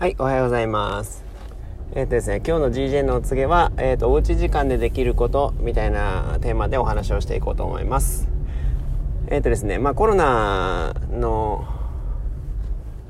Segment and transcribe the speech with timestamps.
[0.00, 1.22] はい、おはようございます。
[1.92, 8.26] えっ、ー、とですね、今日の GJ のお告げは、えっ、ー、と、おうち時間でできることみたいなテーマでお話をしていこうと思います。
[9.26, 11.66] えっ、ー、とですね、まあコロナの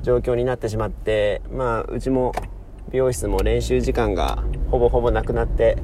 [0.03, 2.33] 状況になってしまって、まあうちも
[2.91, 5.77] 美容室も練習時間がほぼほぼなくなって、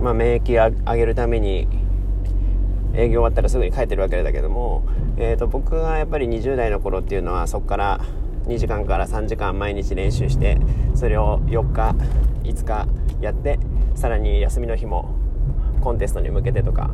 [0.00, 1.66] まあ免疫上げるために
[2.94, 4.84] 営業終わったらすぐに帰ってるわけだけども、
[5.16, 8.00] えっ、と僕がやっぱり20代の頃っていうのはそこから
[8.46, 10.58] 2時間から3時間毎日練習して
[10.94, 11.94] それを4日
[12.42, 12.88] 5日
[13.20, 13.58] やって
[13.94, 15.14] さらに休みの日も
[15.80, 16.90] コンテストに向けてとか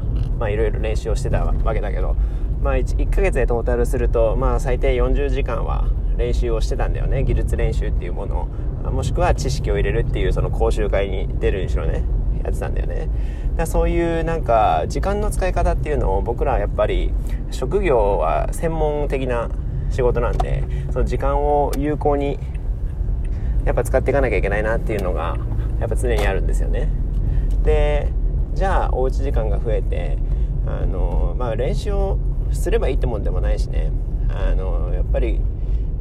[0.49, 2.17] いろいろ練習をしてたわけだけど
[2.63, 8.49] まあ 1, 1ヶ月でトータルするとまあ最低40時間は練習をしてたんだよね技術練習っていうものを。
[8.91, 12.05] もしくは知識を入れるっていうその講習会に出るにしろね
[12.45, 13.09] やってたんだよね。
[13.57, 17.13] だそういうなんか時間の使い方っていうのを僕らはやっぱり
[17.51, 19.51] 職業は専門的な
[19.91, 22.39] 仕事なんでその時間を有効に
[23.65, 25.37] やっぱ使っていかなきゃいけないなっていうのが
[25.81, 26.89] やっぱ常にあるんですよね。
[27.65, 28.13] で
[28.55, 30.19] じゃあおうち時間が増えて
[30.67, 32.19] あのまあ練習を
[32.53, 33.91] すればいいってもんでもないしね。
[34.29, 35.41] あのやっぱり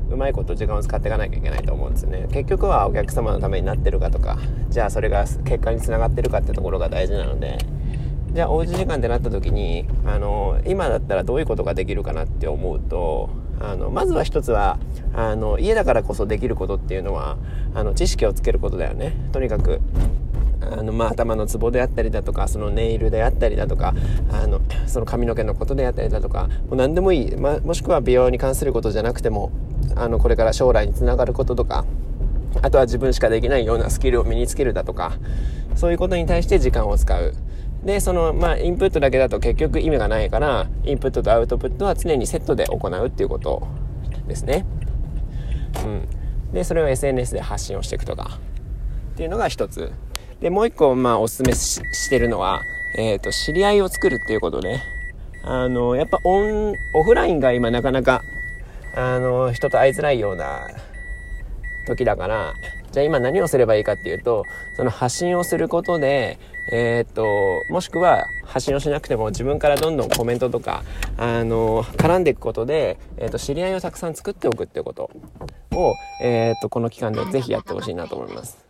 [0.09, 2.27] うまいこと時間を使っていかなきゃいけないと思うんですよね。
[2.31, 4.37] 結局はお客様のためになってるかとか
[4.69, 7.57] じゃあそれが結果につながってるかってところが大事なので
[8.35, 13.29] じゃあおうち時間ってなった時にあの今だったらどういうことができるかなって思うと
[13.61, 14.77] あのまずは一つは
[15.13, 17.37] あの家だからこそできることっていうのは
[17.73, 19.13] あの知識をつけることだよね。
[19.31, 19.79] とにかく
[20.59, 23.93] あのまあ、頭のツボであったりだとかそのネイルであったりだとか
[24.31, 29.51] あのその髪の毛のことであったりだとかもう何でもいい、ま、もしくは美容に関することじゃなくても
[29.95, 31.85] あのこれから将来につながることとか
[32.63, 35.13] あとは自分しかできないようなスキルを身につけるだとか
[35.75, 37.33] そういうことに対して時間を使う。
[37.85, 43.67] で、その、まあ、インプットだけだと結局意味がないから、インプットとアウトプットは常にセットで行うっていうこと
[44.27, 44.65] ですね。
[45.83, 46.07] うん。
[46.51, 48.39] で、それを SNS で発信をしていくとか、
[49.13, 49.91] っていうのが一つ。
[50.41, 52.63] で、もう一個、まあ、おすすめしてるのは、
[52.97, 54.83] えっ、ー、と、知り合いを作るっていうことね。
[55.43, 58.23] あの、やっぱオン、オフラインが今なかなか、
[58.95, 60.67] あの、人と会いづらいような
[61.85, 62.53] 時だから、
[62.91, 64.43] じゃあ今何をすればいいかっていうと、
[64.75, 66.37] その発信をすることで、
[66.71, 67.25] えー、っと、
[67.69, 70.83] もしくは発信をしなくても自分からどんどんコメントとか、
[71.17, 75.11] あの、絡んでいくことで、えー、っと、知り合いをたくさん作っておくっていうこと
[75.71, 78.65] を、えー、っと、この期間でぜひやってほしいなと思います。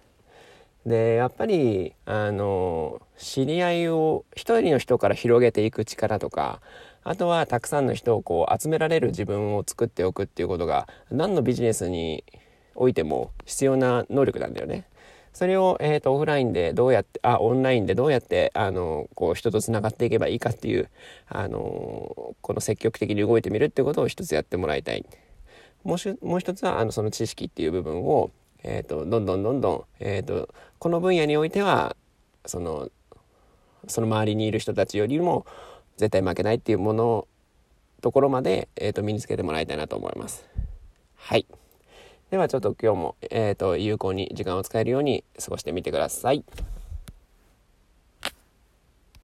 [0.85, 6.61] で、やっぱり、あの、知り合いを一人の人から広げていく力とか、
[7.03, 12.23] あとはたくさんの人をこう集められる自分を作っておくっていうことが何のビジネスに
[12.75, 14.85] おいても必要な能力なんだよね。
[15.33, 20.89] それを、えーと、オフラインでどうやってあオンラインでどうやってあのこう人とつながっていけばいいかっていう
[21.27, 25.05] あのこの積極的に動いてみるってことを一つやってもらいたい。
[25.83, 28.31] もうしもう一つはあのその知識っていう部分を、
[28.63, 30.49] えーと、どんどんどんどん、えーと、
[30.79, 31.97] この分野においては
[32.45, 32.89] その
[33.87, 35.45] その周りにいる人たちよりも
[35.97, 37.27] 絶対負けないっていうもの
[38.01, 40.45] ところまで、えー、と身につけてもらいたいなと思います。
[41.15, 41.45] はい。
[42.31, 46.43] ではちょっと今日も、えっ、ー、と、有効に時間を使えるように過ごしてみてください。